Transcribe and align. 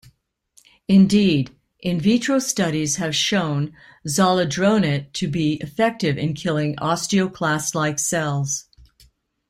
Indeed, 0.87 1.55
"in 1.79 1.99
vitro" 2.01 2.39
studies 2.39 2.95
have 2.95 3.15
shown 3.15 3.75
zolidronate 4.07 5.13
to 5.13 5.27
be 5.27 5.59
effective 5.61 6.17
in 6.17 6.33
killing 6.33 6.75
osteoclast-like 6.77 7.99
cells. 7.99 8.65